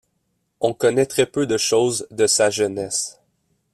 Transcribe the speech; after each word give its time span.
On 0.61 0.73
connaît 0.73 1.05
très 1.05 1.27
peu 1.27 1.45
de 1.45 1.57
choses 1.59 2.07
de 2.09 2.25
sa 2.25 2.49
jeunesse. 2.49 3.21